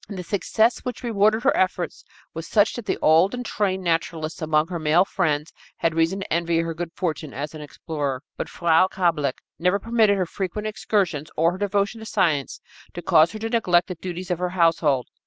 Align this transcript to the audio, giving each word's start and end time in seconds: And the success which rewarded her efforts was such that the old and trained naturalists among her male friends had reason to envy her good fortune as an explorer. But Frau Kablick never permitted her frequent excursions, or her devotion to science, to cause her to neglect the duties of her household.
And 0.09 0.17
the 0.17 0.23
success 0.23 0.79
which 0.79 1.03
rewarded 1.03 1.43
her 1.43 1.55
efforts 1.55 2.03
was 2.33 2.47
such 2.47 2.73
that 2.73 2.87
the 2.87 2.97
old 3.03 3.35
and 3.35 3.45
trained 3.45 3.83
naturalists 3.83 4.41
among 4.41 4.69
her 4.69 4.79
male 4.79 5.05
friends 5.05 5.53
had 5.77 5.93
reason 5.93 6.21
to 6.21 6.33
envy 6.33 6.57
her 6.57 6.73
good 6.73 6.91
fortune 6.95 7.35
as 7.35 7.53
an 7.53 7.61
explorer. 7.61 8.23
But 8.35 8.49
Frau 8.49 8.87
Kablick 8.87 9.43
never 9.59 9.77
permitted 9.77 10.17
her 10.17 10.25
frequent 10.25 10.65
excursions, 10.67 11.29
or 11.37 11.51
her 11.51 11.59
devotion 11.59 11.99
to 11.99 12.07
science, 12.07 12.61
to 12.95 13.03
cause 13.03 13.33
her 13.33 13.37
to 13.37 13.49
neglect 13.49 13.89
the 13.89 13.93
duties 13.93 14.31
of 14.31 14.39
her 14.39 14.49
household. 14.49 15.07